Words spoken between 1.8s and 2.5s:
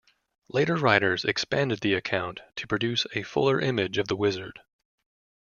the account